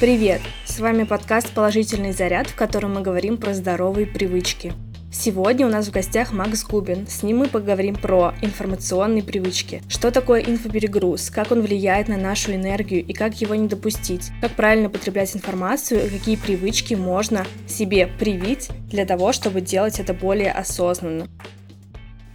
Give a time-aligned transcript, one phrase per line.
[0.00, 0.40] Привет!
[0.64, 4.72] С вами подкаст «Положительный заряд», в котором мы говорим про здоровые привычки.
[5.10, 7.08] Сегодня у нас в гостях Макс Губин.
[7.08, 9.82] С ним мы поговорим про информационные привычки.
[9.88, 14.52] Что такое инфоперегруз, как он влияет на нашу энергию и как его не допустить, как
[14.52, 20.52] правильно потреблять информацию и какие привычки можно себе привить для того, чтобы делать это более
[20.52, 21.26] осознанно.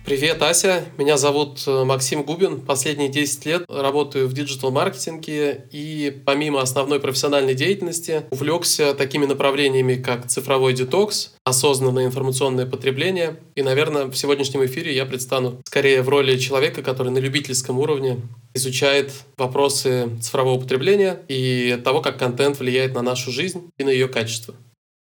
[0.05, 0.83] Привет, Ася.
[0.97, 2.59] Меня зовут э, Максим Губин.
[2.59, 10.27] Последние 10 лет работаю в диджитал-маркетинге и помимо основной профессиональной деятельности увлекся такими направлениями, как
[10.27, 13.37] цифровой детокс, осознанное информационное потребление.
[13.55, 18.19] И, наверное, в сегодняшнем эфире я предстану скорее в роли человека, который на любительском уровне
[18.53, 24.09] изучает вопросы цифрового потребления и того, как контент влияет на нашу жизнь и на ее
[24.09, 24.53] качество.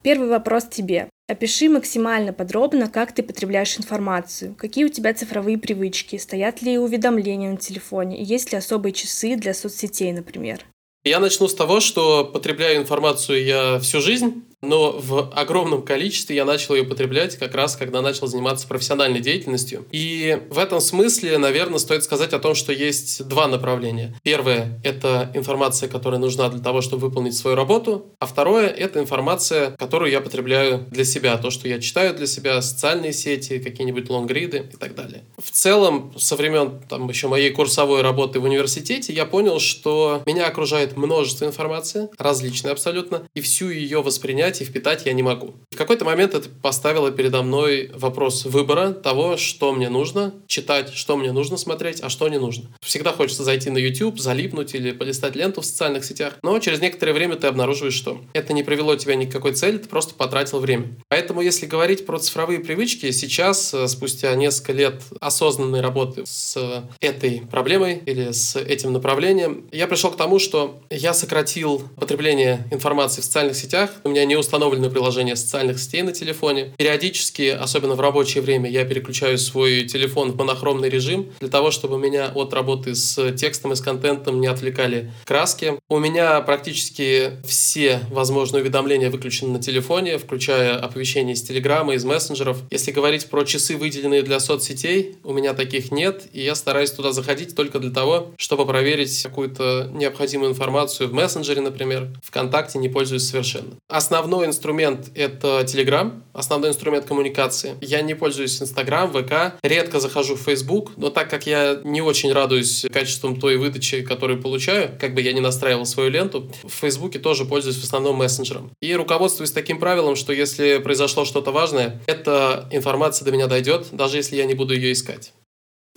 [0.03, 1.09] Первый вопрос тебе.
[1.29, 7.51] Опиши максимально подробно, как ты потребляешь информацию, какие у тебя цифровые привычки, стоят ли уведомления
[7.51, 10.65] на телефоне, есть ли особые часы для соцсетей, например.
[11.05, 16.45] Я начну с того, что потребляю информацию я всю жизнь, но в огромном количестве я
[16.45, 19.87] начал ее потреблять как раз, когда начал заниматься профессиональной деятельностью.
[19.91, 24.15] И в этом смысле, наверное, стоит сказать о том, что есть два направления.
[24.23, 29.73] Первое— это информация, которая нужна для того, чтобы выполнить свою работу, а второе— это информация,
[29.73, 34.69] которую я потребляю для себя, то, что я читаю для себя, социальные сети, какие-нибудь лонгриды
[34.73, 35.25] и так далее.
[35.39, 40.47] В целом, со времен там, еще моей курсовой работы в университете, я понял, что меня
[40.47, 45.55] окружает множество информации, различной абсолютно, и всю ее воспринять принять и впитать я не могу.
[45.71, 51.17] В какой-то момент это поставило передо мной вопрос выбора того, что мне нужно читать, что
[51.17, 52.65] мне нужно смотреть, а что не нужно.
[52.81, 57.13] Всегда хочется зайти на YouTube, залипнуть или полистать ленту в социальных сетях, но через некоторое
[57.13, 60.59] время ты обнаруживаешь, что это не привело тебя ни к какой цели, ты просто потратил
[60.59, 60.89] время.
[61.09, 67.43] Поэтому, если говорить про цифровые привычки, сейчас, э, спустя несколько лет осознанной работы с этой
[67.51, 73.25] проблемой или с этим направлением, я пришел к тому, что я сократил потребление информации в
[73.25, 73.91] социальных сетях.
[74.05, 76.73] У меня не установлены приложения социальных сетей на телефоне.
[76.77, 81.99] Периодически, особенно в рабочее время, я переключаю свой телефон в монохромный режим для того, чтобы
[81.99, 85.75] меня от работы с текстом и с контентом не отвлекали краски.
[85.89, 92.59] У меня практически все возможные уведомления выключены на телефоне, включая оповещения из Телеграма, из мессенджеров.
[92.71, 97.13] Если говорить про часы, выделенные для соцсетей, у меня таких нет, и я стараюсь туда
[97.13, 102.09] заходить только для того, чтобы проверить какую-то необходимую информацию в мессенджере, например.
[102.23, 103.77] Вконтакте не пользуюсь совершенно.
[103.89, 107.75] Основной основной инструмент— это Telegram, основной инструмент коммуникации.
[107.81, 112.33] Я не пользуюсь Instagram, ВК, редко захожу в Facebook, но так как я не очень
[112.33, 117.19] радуюсь качеством той выдачи, которую получаю, как бы я не настраивал свою ленту, в Фейсбуке
[117.19, 118.71] тоже пользуюсь в основном мессенджером.
[118.81, 124.19] И руководствуюсь таким правилом, что если произошло что-то важное, эта информация до меня дойдет, даже
[124.19, 125.33] если я не буду ее искать.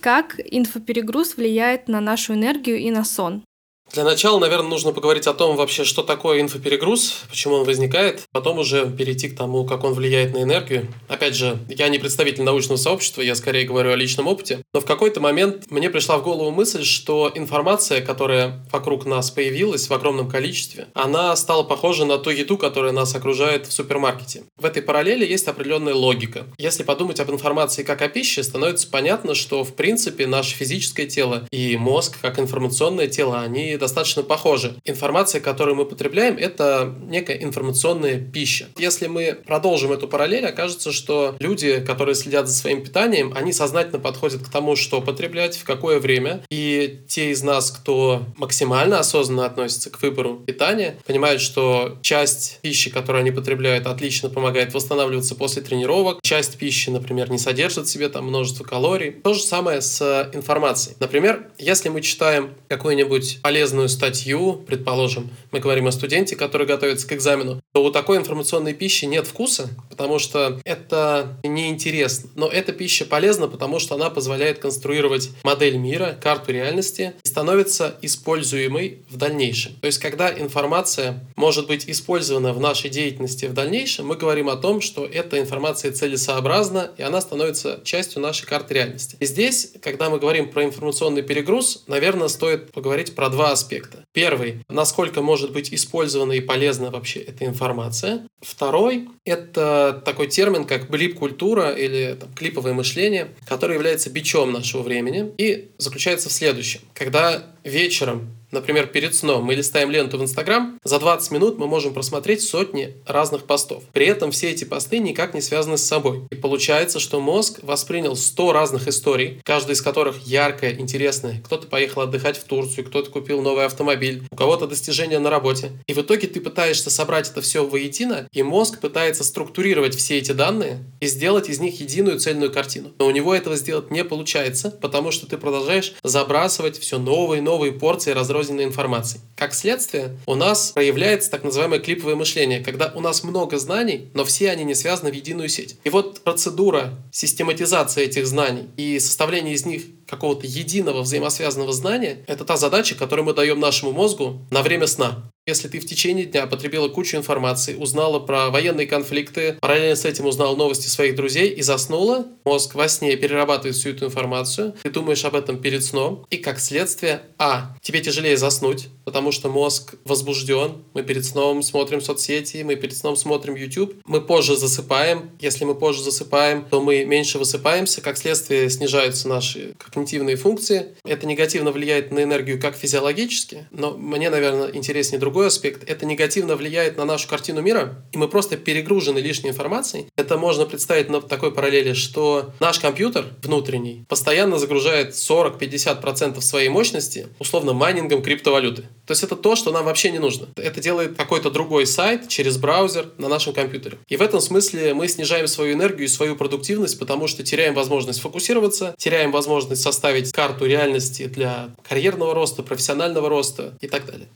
[0.02, 3.44] Как инфоперегруз влияет на нашу энергию и на сон?
[3.94, 8.58] Для начала, наверное, нужно поговорить о том вообще, что такое инфоперегруз, почему он возникает, потом
[8.58, 10.88] уже перейти к тому, как он влияет на энергию.
[11.06, 14.84] Опять же, я не представитель научного сообщества, я скорее говорю о личном опыте, но в
[14.84, 20.28] какой-то момент мне пришла в голову мысль, что информация, которая вокруг нас появилась в огромном
[20.28, 24.42] количестве, она стала похожа на ту еду, которая нас окружает в супермаркете.
[24.58, 26.46] В этой параллели есть определенная логика.
[26.58, 31.46] Если подумать об информации как о пище, становится понятно, что в принципе наше физическое тело
[31.52, 34.74] и мозг, как информационное тело, они достаточно похожи.
[34.84, 38.66] Информация, которую мы потребляем, это некая информационная пища.
[38.78, 43.98] Если мы продолжим эту параллель, окажется, что люди, которые следят за своим питанием, они сознательно
[43.98, 46.42] подходят к тому, что потреблять, в какое время.
[46.50, 52.90] И те из нас, кто максимально осознанно относится к выбору питания, понимают, что часть пищи,
[52.90, 56.20] которую они потребляют, отлично помогает восстанавливаться после тренировок.
[56.22, 59.10] Часть пищи, например, не содержит в себе там множество калорий.
[59.10, 60.96] То же самое с информацией.
[61.00, 67.08] Например, если мы читаем какой-нибудь полезный полезную статью, предположим, мы говорим о студенте, который готовится
[67.08, 72.30] к экзамену, то у такой информационной пищи нет вкуса, потому что это неинтересно.
[72.36, 77.96] Но эта пища полезна, потому что она позволяет конструировать модель мира, карту реальности и становится
[78.00, 79.72] используемой в дальнейшем.
[79.80, 84.56] То есть, когда информация может быть использована в нашей деятельности в дальнейшем, мы говорим о
[84.56, 89.16] том, что эта информация целесообразна, и она становится частью нашей карты реальности.
[89.18, 94.03] И здесь, когда мы говорим про информационный перегруз, наверное, стоит поговорить про два аспекта.
[94.14, 98.28] Первый, насколько может быть использована и полезна вообще эта информация.
[98.40, 105.32] Второй, это такой термин, как блип-культура или там, клиповое мышление, который является бичом нашего времени
[105.36, 106.80] и заключается в следующем.
[106.94, 111.92] Когда вечером например, перед сном мы листаем ленту в Инстаграм, за 20 минут мы можем
[111.92, 113.82] просмотреть сотни разных постов.
[113.92, 116.22] При этом все эти посты никак не связаны с собой.
[116.30, 121.42] И получается, что мозг воспринял 100 разных историй, каждая из которых яркая, интересная.
[121.44, 125.72] Кто-то поехал отдыхать в Турцию, кто-то купил новый автомобиль, у кого-то достижения на работе.
[125.86, 130.32] И в итоге ты пытаешься собрать это все воедино, и мозг пытается структурировать все эти
[130.32, 132.92] данные и сделать из них единую цельную картину.
[132.98, 137.42] Но у него этого сделать не получается, потому что ты продолжаешь забрасывать все новые и
[137.42, 139.20] новые порции разрозненной информации.
[139.36, 144.24] Как следствие, у нас проявляется так называемое клиповое мышление, когда у нас много знаний, но
[144.24, 145.76] все они не связаны в единую сеть.
[145.84, 152.44] И вот процедура систематизации этих знаний и составления из них какого-то единого взаимосвязанного знания– это
[152.44, 155.30] та задача, которую мы даем нашему мозгу на время сна.
[155.46, 160.24] Если ты в течение дня потребила кучу информации, узнала про военные конфликты, параллельно с этим
[160.24, 165.22] узнала новости своих друзей и заснула, мозг во сне перерабатывает всю эту информацию, ты думаешь
[165.26, 170.82] об этом перед сном, и как следствие, а, тебе тяжелее заснуть, потому что мозг возбужден,
[170.94, 175.74] мы перед сном смотрим соцсети, мы перед сном смотрим YouTube, мы позже засыпаем, если мы
[175.74, 180.94] позже засыпаем, то мы меньше высыпаемся, как следствие снижаются наши когнитивные функции.
[181.04, 185.82] Это негативно влияет на энергию как физиологически, но мне, наверное, интереснее другой аспект.
[185.90, 190.06] Это негативно влияет на нашу картину мира, и мы просто перегружены лишней информацией.
[190.16, 197.26] Это можно представить на такой параллели, что наш компьютер внутренний постоянно загружает 40-50% своей мощности
[197.40, 198.82] условно майнингом криптовалюты.
[199.06, 200.46] То есть это то, что нам вообще не нужно.
[200.54, 203.98] Это делает какой-то другой сайт через браузер на нашем компьютере.
[204.06, 208.20] И в этом смысле мы снижаем свою энергию и свою продуктивность, потому что теряем возможность
[208.20, 214.28] фокусироваться, теряем возможность составить карту реальности для карьерного роста, профессионального роста и так далее.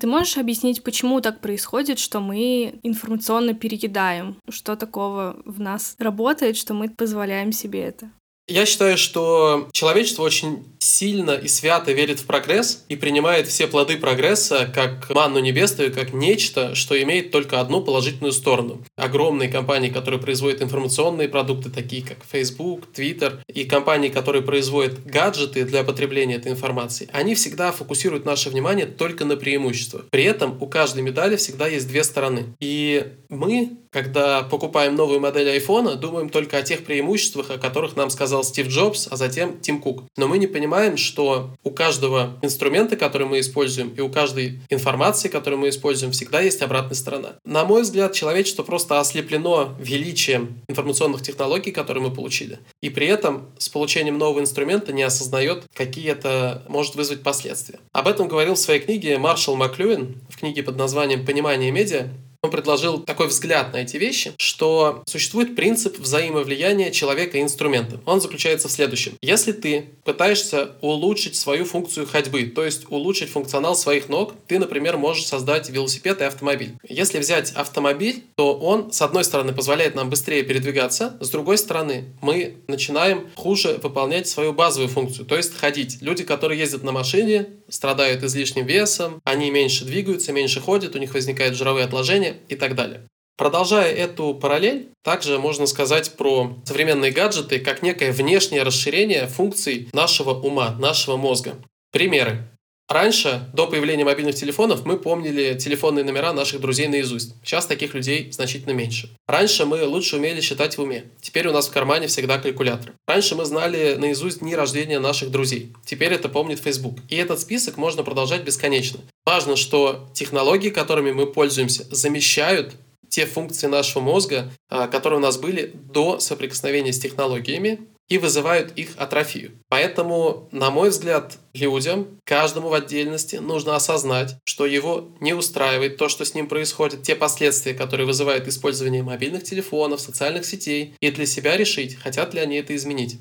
[0.00, 4.36] Ты можешь объяснить, почему так происходит, что мы информационно переедаем?
[4.48, 8.10] Что такого в нас работает, что мы позволяем себе это?
[8.48, 13.98] Я считаю, что человечество очень сильно и свято верит в прогресс и принимает все плоды
[13.98, 18.82] прогресса как манну небесную, как нечто, что имеет только одну положительную сторону.
[18.96, 25.64] Огромные компании, которые производят информационные продукты, такие как Facebook, Twitter, и компании, которые производят гаджеты
[25.64, 30.06] для потребления этой информации, они всегда фокусируют наше внимание только на преимуществах.
[30.10, 32.54] При этом у каждой медали всегда есть две стороны.
[32.60, 38.08] И мы, когда покупаем новую модель айфона, думаем только о тех преимуществах, о которых нам
[38.08, 40.04] сказал Стив Джобс, а затем Тим Кук.
[40.16, 45.28] Но мы не понимаем, что у каждого инструмента, который мы используем, и у каждой информации,
[45.28, 47.36] которую мы используем, всегда есть обратная сторона.
[47.44, 52.58] На мой взгляд, человечество просто ослеплено величием информационных технологий, которые мы получили.
[52.82, 57.80] И при этом с получением нового инструмента не осознает, какие это может вызвать последствия.
[57.92, 62.08] Об этом говорил в своей книге Маршал Маклюин в книге под названием «Понимание медиа».
[62.40, 68.00] Он предложил такой взгляд на эти вещи, что существует принцип взаимовлияния человека и инструмента.
[68.06, 69.14] Он заключается в следующем.
[69.20, 74.98] Если ты пытаешься улучшить свою функцию ходьбы, то есть улучшить функционал своих ног, ты, например,
[74.98, 76.76] можешь создать велосипед и автомобиль.
[76.88, 82.04] Если взять автомобиль, то он, с одной стороны, позволяет нам быстрее передвигаться, с другой стороны,
[82.22, 85.98] мы начинаем хуже выполнять свою базовую функцию, то есть ходить.
[86.02, 91.14] Люди, которые ездят на машине, страдают излишним весом, они меньше двигаются, меньше ходят, у них
[91.14, 93.06] возникают жировые отложения, и так далее.
[93.36, 100.30] Продолжая эту параллель, также можно сказать про современные гаджеты как некое внешнее расширение функций нашего
[100.34, 101.54] ума, нашего мозга.
[101.92, 102.48] Примеры.
[102.88, 107.34] Раньше, до появления мобильных телефонов, мы помнили телефонные номера наших друзей наизусть.
[107.44, 109.10] Сейчас таких людей значительно меньше.
[109.26, 111.04] Раньше мы лучше умели считать в уме.
[111.20, 112.94] Теперь у нас в кармане всегда калькулятор.
[113.06, 115.74] Раньше мы знали наизусть дни рождения наших друзей.
[115.84, 116.98] Теперь это помнит Facebook.
[117.10, 119.00] И этот список можно продолжать бесконечно.
[119.26, 122.74] Важно, что технологии, которыми мы пользуемся, замещают
[123.10, 128.72] те функции нашего мозга, а, которые у нас были до соприкосновения с технологиями, и вызывают
[128.76, 129.52] их атрофию.
[129.68, 136.08] Поэтому, на мой взгляд, людям, каждому в отдельности, нужно осознать, что его не устраивает то,
[136.08, 141.26] что с ним происходит, те последствия, которые вызывают использование мобильных телефонов, социальных сетей, и для
[141.26, 143.18] себя решить, хотят ли они это изменить.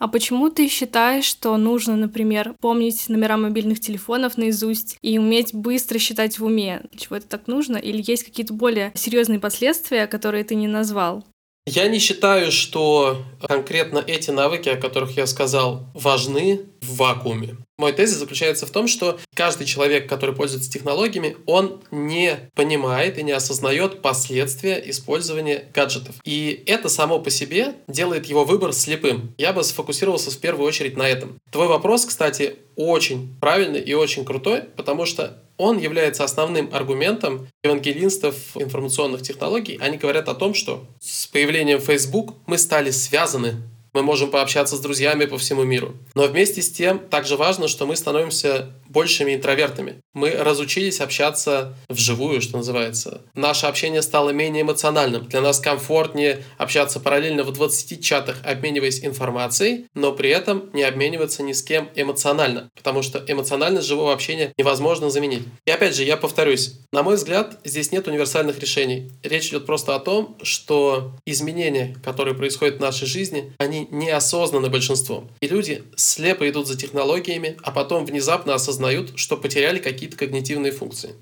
[0.00, 5.98] А почему ты считаешь, что нужно, например, помнить номера мобильных телефонов наизусть и уметь быстро
[5.98, 6.80] считать в уме?
[6.96, 7.76] Чего это так нужно?
[7.76, 11.26] Или есть какие-то более серьезные последствия, которые ты не назвал?
[11.66, 17.56] Я не считаю, что конкретно эти навыки, о которых я сказал, важны в вакууме.
[17.80, 23.22] Мой тезис заключается в том, что каждый человек, который пользуется технологиями, он не понимает и
[23.22, 26.16] не осознает последствия использования гаджетов.
[26.24, 29.34] И это само по себе делает его выбор слепым.
[29.38, 31.38] Я бы сфокусировался в первую очередь на этом.
[31.50, 38.34] Твой вопрос, кстати, очень правильный и очень крутой, потому что он является основным аргументом евангелистов
[38.54, 39.78] информационных технологий.
[39.80, 43.56] Они говорят о том, что с появлением Facebook мы стали связаны
[43.92, 45.96] мы можем пообщаться с друзьями по всему миру.
[46.14, 50.00] Но вместе с тем также важно, что мы становимся большими интровертами.
[50.12, 53.22] Мы разучились общаться вживую, что называется.
[53.34, 55.28] Наше общение стало менее эмоциональным.
[55.28, 61.44] Для нас комфортнее общаться параллельно в 20 чатах, обмениваясь информацией, но при этом не обмениваться
[61.44, 65.44] ни с кем эмоционально, потому что эмоциональность живого общения невозможно заменить.
[65.64, 69.12] И опять же, я повторюсь, на мой взгляд, здесь нет универсальных решений.
[69.22, 75.30] Речь идет просто о том, что изменения, которые происходят в нашей жизни, они неосознаны большинством.
[75.40, 78.79] И люди слепо идут за технологиями, а потом внезапно осознают,
[79.16, 81.14] что потеряли какие-то когнитивные функции.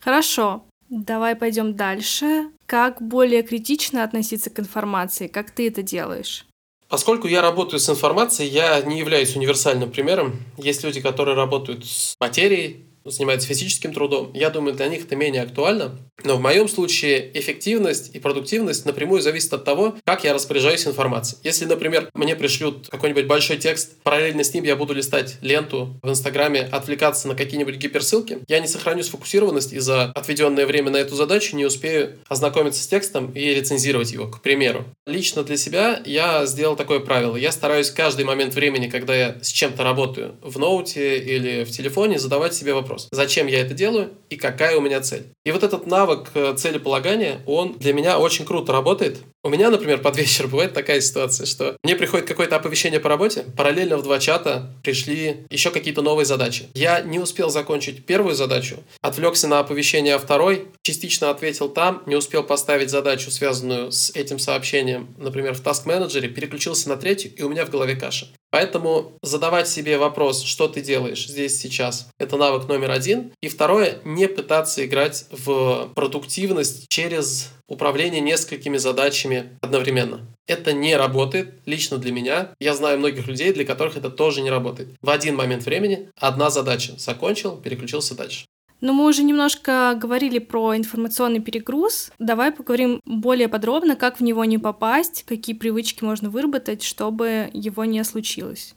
[0.00, 2.50] Хорошо, давай пойдем дальше.
[2.66, 5.28] Как более критично относиться к информации?
[5.28, 6.46] Как ты это делаешь?
[6.88, 10.42] Поскольку я работаю с информацией, я не являюсь универсальным примером.
[10.58, 15.42] Есть люди, которые работают с материей, занимаются физическим трудом, я думаю, для них это менее
[15.42, 15.98] актуально.
[16.24, 21.40] Но в моем случае эффективность и продуктивность напрямую зависят от того, как я распоряжаюсь информацией.
[21.42, 26.08] Если, например, мне пришлют какой-нибудь большой текст, параллельно с ним я буду листать ленту в
[26.08, 31.16] Инстаграме, отвлекаться на какие-нибудь гиперссылки, я не сохраню сфокусированность и за отведенное время на эту
[31.16, 34.84] задачу не успею ознакомиться с текстом и рецензировать его, к примеру.
[35.06, 37.36] Лично для себя я сделал такое правило.
[37.36, 42.18] Я стараюсь каждый момент времени, когда я с чем-то работаю, в ноуте или в телефоне,
[42.18, 45.24] задавать себе вопрос, зачем я это делаю и какая у меня цель.
[45.44, 49.18] И вот этот навык навык э, целеполагания, он для меня очень круто работает.
[49.44, 53.44] У меня, например, под вечер бывает такая ситуация, что мне приходит какое-то оповещение по работе,
[53.56, 56.68] параллельно в два чата пришли еще какие-то новые задачи.
[56.74, 62.14] Я не успел закончить первую задачу, отвлекся на оповещение о второй, частично ответил там, не
[62.14, 67.42] успел поставить задачу, связанную с этим сообщением, например, в Task Manager, переключился на третью, и
[67.42, 68.28] у меня в голове каша.
[68.52, 73.32] Поэтому задавать себе вопрос, что ты делаешь здесь сейчас, это навык номер один.
[73.40, 80.20] И второе, не пытаться играть в продуктивность через управление несколькими задачами одновременно.
[80.46, 82.50] Это не работает лично для меня.
[82.60, 84.90] Я знаю многих людей, для которых это тоже не работает.
[85.00, 86.94] В один момент времени одна задача.
[86.98, 88.44] Закончил, переключился дальше.
[88.82, 92.10] Но мы уже немножко говорили про информационный перегруз.
[92.18, 97.84] Давай поговорим более подробно, как в него не попасть, какие привычки можно выработать, чтобы его
[97.84, 98.74] не случилось.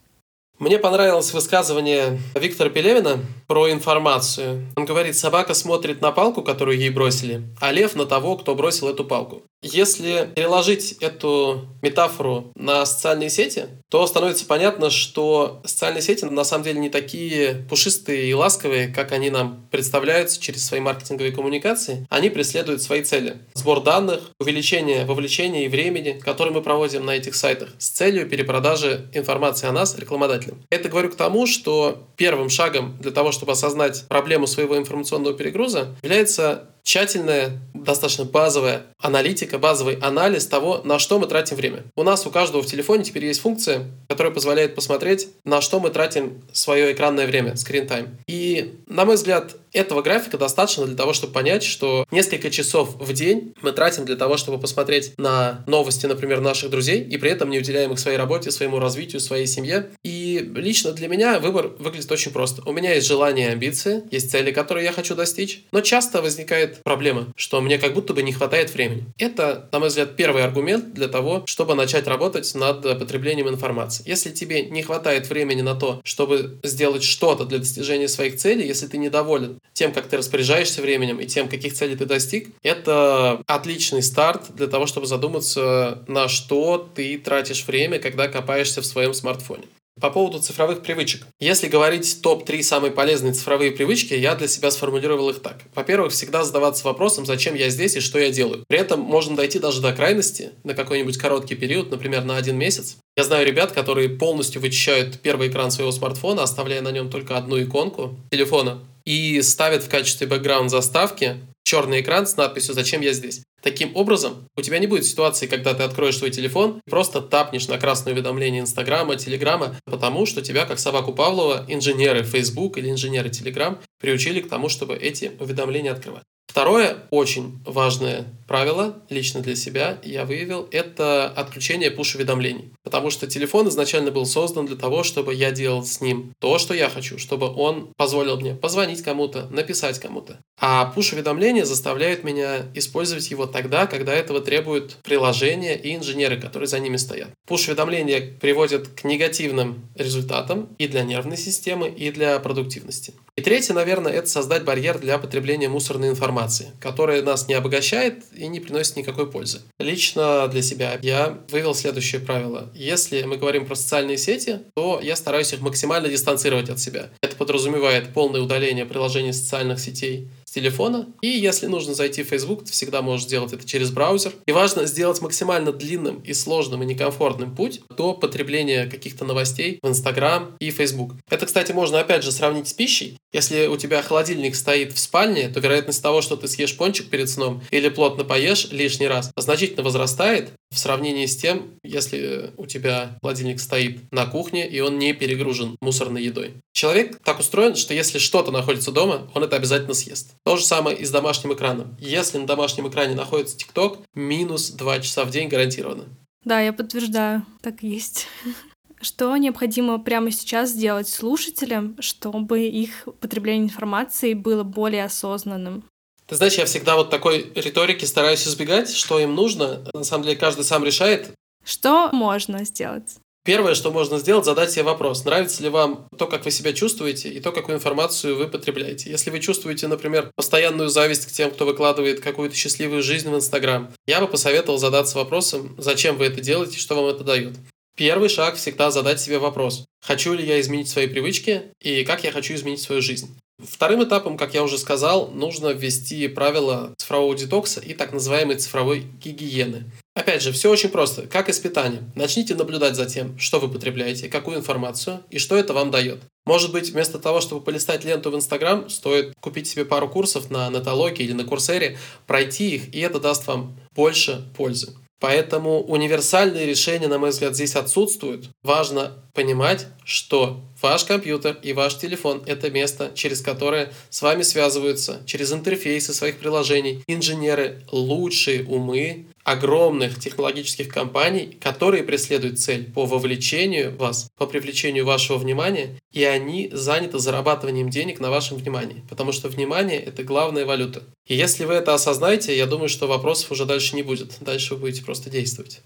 [0.58, 4.66] Мне понравилось высказывание Виктора Пелевина про информацию.
[4.74, 8.88] Он говорит, собака смотрит на палку, которую ей бросили, а лев на того, кто бросил
[8.88, 9.42] эту палку.
[9.72, 16.64] Если переложить эту метафору на социальные сети, то становится понятно, что социальные сети на самом
[16.64, 22.06] деле не такие пушистые и ласковые, как они нам представляются через свои маркетинговые коммуникации.
[22.10, 23.38] Они преследуют свои цели.
[23.54, 29.08] Сбор данных, увеличение вовлечения и времени, которое мы проводим на этих сайтах, с целью перепродажи
[29.14, 30.62] информации о нас рекламодателям.
[30.70, 35.96] Это говорю к тому, что первым шагом для того, чтобы осознать проблему своего информационного перегруза,
[36.02, 41.82] является тщательная, достаточно базовая аналитика, базовый анализ того, на что мы тратим время.
[41.96, 45.90] У нас у каждого в телефоне теперь есть функция, которая позволяет посмотреть, на что мы
[45.90, 48.08] тратим свое экранное время, screen time.
[48.28, 53.12] И, на мой взгляд, этого графика достаточно для того, чтобы понять, что несколько часов в
[53.12, 57.50] день мы тратим для того, чтобы посмотреть на новости, например, наших друзей, и при этом
[57.50, 59.90] не уделяем их своей работе, своему развитию, своей семье.
[60.04, 62.62] И лично для меня выбор выглядит очень просто.
[62.68, 66.82] У меня есть желание и амбиции, есть цели, которые я хочу достичь, но часто возникает
[66.82, 69.06] проблема, что мне как будто бы не хватает времени.
[69.18, 74.02] Это, на мой взгляд, первый аргумент для того, чтобы начать работать над потреблением информации.
[74.06, 78.86] Если тебе не хватает времени на то, чтобы сделать что-то для достижения своих целей, если
[78.86, 84.02] ты недоволен тем, как ты распоряжаешься временем и тем, каких целей ты достиг, это отличный
[84.02, 89.64] старт для того, чтобы задуматься, на что ты тратишь время, когда копаешься в своем смартфоне.
[89.98, 91.26] По поводу цифровых привычек.
[91.40, 95.62] Если говорить топ-3 самые полезные цифровые привычки, я для себя сформулировал их так.
[95.74, 98.62] Во-первых, всегда задаваться вопросом, зачем я здесь и что я делаю.
[98.68, 102.98] При этом можно дойти даже до крайности на какой-нибудь короткий период, например, на один месяц.
[103.16, 107.58] Я знаю ребят, которые полностью вычищают первый экран своего смартфона, оставляя на нем только одну
[107.62, 113.42] иконку телефона, и ставят в качестве бэкграунд заставки черный экран с надписью «Зачем я здесь?».
[113.60, 117.66] Таким образом, у тебя не будет ситуации, когда ты откроешь свой телефон и просто тапнешь
[117.66, 123.30] на красное уведомление Инстаграма, Телеграма, потому что тебя, как собаку Павлова, инженеры Facebook или инженеры
[123.30, 126.22] Telegram приучили к тому, чтобы эти уведомления открывать.
[126.46, 132.72] Второе очень важное правило лично для себя я выявил– это отключение пуш-уведомлений.
[132.82, 136.72] Потому что телефон изначально был создан для того, чтобы я делал с ним то, что
[136.72, 140.38] я хочу, чтобы он позволил мне позвонить кому-то, написать кому-то.
[140.58, 146.78] А пуш-уведомления заставляют меня использовать его тогда, когда этого требуют приложения и инженеры, которые за
[146.78, 147.30] ними стоят.
[147.46, 153.12] Пуш-уведомления приводят к негативным результатам и для нервной системы, и для продуктивности.
[153.36, 158.46] И третье, наверное, это создать барьер для потребления мусорной информации, которая нас не обогащает и
[158.46, 159.60] не приносит никакой пользы.
[159.78, 162.70] Лично для себя я вывел следующее правило.
[162.74, 167.10] Если мы говорим про социальные сети, то я стараюсь их максимально дистанцировать от себя.
[167.20, 171.06] Это подразумевает полное удаление приложений социальных сетей телефона.
[171.20, 174.32] И если нужно зайти в Facebook, ты всегда можешь сделать это через браузер.
[174.46, 179.88] И важно сделать максимально длинным и сложным и некомфортным путь до потребления каких-то новостей в
[179.88, 181.12] Instagram и Facebook.
[181.30, 183.18] Это, кстати, можно опять же сравнить с пищей.
[183.34, 187.28] Если у тебя холодильник стоит в спальне, то вероятность того, что ты съешь пончик перед
[187.28, 193.18] сном или плотно поешь лишний раз, значительно возрастает в сравнении с тем, если у тебя
[193.22, 196.54] холодильник стоит на кухне и он не перегружен мусорной едой.
[196.72, 200.34] Человек так устроен, что если что-то находится дома, он это обязательно съест.
[200.44, 201.96] То же самое и с домашним экраном.
[202.00, 206.04] Если на домашнем экране находится ТикТок, минус 2 часа в день гарантированно.
[206.44, 208.26] Да, я подтверждаю, так и есть.
[209.00, 215.84] Что необходимо прямо сейчас сделать слушателям, чтобы их потребление информации было более осознанным?
[216.26, 219.84] Ты знаешь, я всегда вот такой риторики стараюсь избегать, что им нужно.
[219.94, 221.30] На самом деле каждый сам решает.
[221.64, 223.16] Что можно сделать?
[223.44, 227.28] Первое, что можно сделать, задать себе вопрос, нравится ли вам то, как вы себя чувствуете,
[227.28, 229.08] и то, какую информацию вы потребляете.
[229.08, 233.92] Если вы чувствуете, например, постоянную зависть к тем, кто выкладывает какую-то счастливую жизнь в Инстаграм,
[234.04, 237.54] я бы посоветовал задаться вопросом, зачем вы это делаете, что вам это дает.
[237.96, 239.84] Первый шаг всегда задать себе вопрос.
[240.04, 243.38] Хочу ли я изменить свои привычки и как я хочу изменить свою жизнь?
[243.58, 249.00] Вторым этапом, как я уже сказал, нужно ввести правила цифрового детокса и так называемой цифровой
[249.00, 249.84] гигиены.
[250.14, 252.10] Опять же, все очень просто, как и с питанием.
[252.14, 256.20] Начните наблюдать за тем, что вы потребляете, какую информацию и что это вам дает.
[256.44, 260.68] Может быть, вместо того, чтобы полистать ленту в Инстаграм, стоит купить себе пару курсов на
[260.68, 264.94] нетологии или на курсере, пройти их, и это даст вам больше пользы.
[265.18, 268.50] Поэтому универсальные решения, на мой взгляд, здесь отсутствуют.
[268.62, 275.22] Важно понимать, что ваш компьютер и ваш телефон– это место, через которое с вами связываются
[275.26, 283.96] через интерфейсы своих приложений инженеры, лучшие умы огромных технологических компаний, которые преследуют цель по вовлечению
[283.96, 289.48] вас, по привлечению вашего внимания, и они заняты зарабатыванием денег на вашем внимании, потому что
[289.48, 291.04] внимание– это главная валюта.
[291.26, 294.36] И если вы это осознаете, я думаю, что вопросов уже дальше не будет.
[294.40, 295.80] Дальше вы будете просто действовать.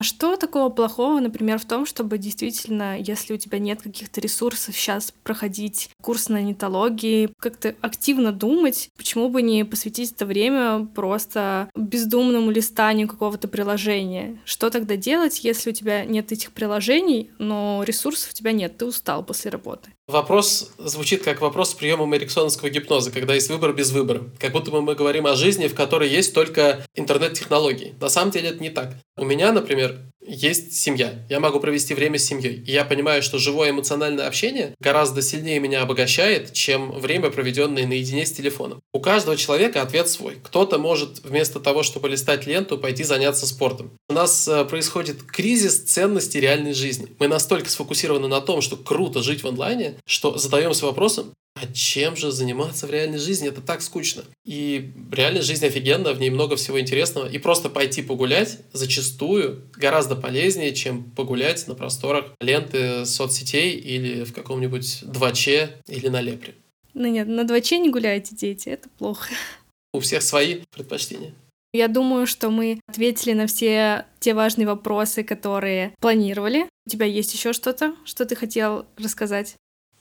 [0.00, 4.76] А что такого плохого, например, в том, чтобы действительно, если у тебя нет каких-то ресурсов
[4.76, 11.68] сейчас проходить курс на нетологии, как-то активно думать, почему бы не посвятить это время просто
[11.74, 14.40] бездумному листанию какого-то приложения?
[14.44, 18.86] Что тогда делать, если у тебя нет этих приложений, но ресурсов у тебя нет, ты
[18.86, 19.90] устал после работы?
[20.08, 24.22] Вопрос звучит как вопрос с приемом эриксоновского гипноза, когда есть выбор без выбора.
[24.38, 27.94] Как будто бы мы говорим о жизни, в которой есть только интернет-технологии.
[28.00, 28.94] На самом деле это не так.
[29.18, 31.14] У меня, например, есть семья.
[31.28, 32.62] Я могу провести время с семьей.
[32.66, 38.26] И я понимаю, что живое эмоциональное общение гораздо сильнее меня обогащает, чем время, проведенное наедине
[38.26, 38.80] с телефоном.
[38.92, 40.36] У каждого человека ответ свой.
[40.42, 43.92] Кто-то может вместо того, чтобы листать ленту, пойти заняться спортом.
[44.08, 47.08] У нас э, происходит кризис ценности реальной жизни.
[47.18, 52.16] Мы настолько сфокусированы на том, что круто жить в онлайне, что задаемся вопросом, а чем
[52.16, 53.48] же заниматься в реальной жизни?
[53.48, 54.24] Это так скучно.
[54.44, 57.28] И реальная жизнь офигенна, в ней много всего интересного.
[57.28, 64.32] И просто пойти погулять зачастую гораздо полезнее, чем погулять на просторах ленты соцсетей или в
[64.32, 66.54] каком-нибудь 2Ч или на Лепре.
[66.94, 69.32] Ну нет, на 2Ч не гуляйте, дети, это плохо.
[69.92, 71.34] У всех свои предпочтения.
[71.72, 76.68] Я думаю, что мы ответили на все те важные вопросы, которые планировали.
[76.86, 79.54] У тебя есть еще что-то, что ты хотел рассказать?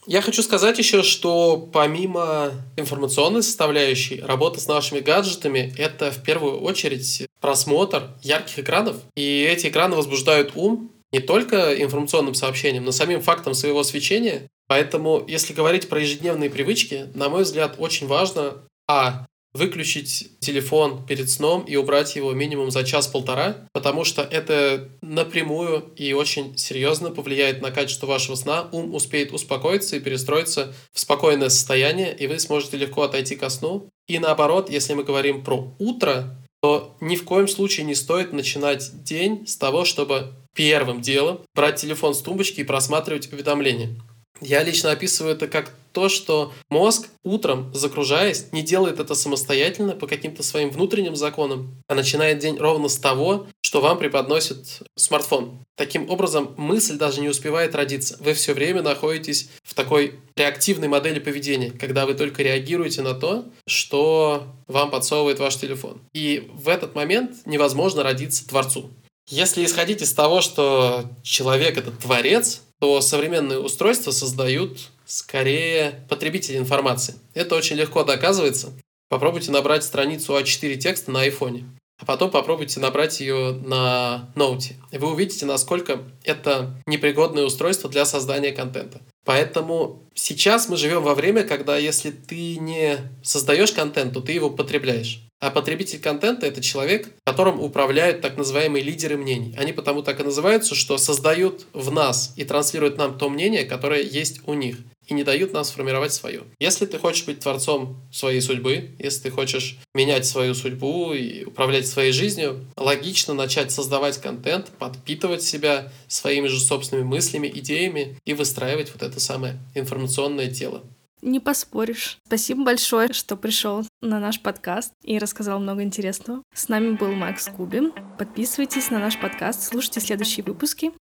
[0.07, 6.61] Я хочу сказать еще, что помимо информационной составляющей, работа с нашими гаджетами— это в первую
[6.61, 8.95] очередь просмотр ярких экранов.
[9.17, 14.47] И эти экраны возбуждают ум не только информационным сообщением, но самим фактом своего свечения.
[14.67, 19.25] Поэтому, если говорить про ежедневные привычки, на мой взгляд, очень важно, а,
[19.57, 26.13] выключить телефон перед сном и убрать его минимум за час-полтора, потому что это напрямую и
[26.13, 28.69] очень серьезно повлияет на качество вашего сна.
[28.71, 33.89] Ум успеет успокоиться и перестроиться в спокойное состояние, и вы сможете легко отойти ко сну.
[34.07, 39.03] И наоборот, если мы говорим про утро, то ни в коем случае не стоит начинать
[39.03, 43.95] день с того, чтобы первым делом брать телефон с тумбочки и просматривать уведомления.
[44.41, 50.05] Я лично описываю это как то, что мозг утром, загружаясь, не делает это самостоятельно по
[50.05, 55.57] каким-то своим внутренним законам, а начинает день ровно с того, что вам преподносит смартфон.
[55.75, 58.17] Таким образом, мысль даже не успевает родиться.
[58.19, 63.45] Вы все время находитесь в такой реактивной модели поведения, когда вы только реагируете на то,
[63.65, 65.99] что вам подсовывает ваш телефон.
[66.13, 68.91] И в этот момент невозможно родиться творцу.
[69.29, 77.15] Если исходить из того, что человек— это творец, то современные устройства создают скорее потребитель информации.
[77.33, 78.73] Это очень легко доказывается.
[79.09, 81.65] Попробуйте набрать страницу А4 текста на айфоне,
[81.99, 84.75] а потом попробуйте набрать ее на ноуте.
[84.91, 89.01] И вы увидите, насколько это непригодное устройство для создания контента.
[89.25, 94.49] Поэтому сейчас мы живем во время, когда если ты не создаешь контент, то ты его
[94.49, 95.26] потребляешь.
[95.39, 99.55] А потребитель контента— это человек, которым управляют так называемые лидеры мнений.
[99.57, 104.01] Они потому так и называются, что создают в нас и транслируют нам то мнение, которое
[104.01, 106.43] есть у них и не дают нам сформировать свое.
[106.59, 111.87] Если ты хочешь быть творцом своей судьбы, если ты хочешь менять свою судьбу и управлять
[111.87, 118.91] своей жизнью, логично начать создавать контент, подпитывать себя своими же собственными мыслями, идеями и выстраивать
[118.91, 120.83] вот это самое информационное тело.
[121.27, 122.19] Не поспоришь.
[122.25, 126.41] Спасибо большое, что пришел на наш подкаст и рассказал много интересного.
[126.55, 127.91] С нами был Макс Кубин.
[128.17, 130.93] Подписывайтесь на наш подкаст, слушайте следующие выпуски.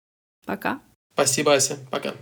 [0.44, 0.80] Пока.
[1.14, 1.78] Спасибо, Ася.
[1.92, 2.12] Пока.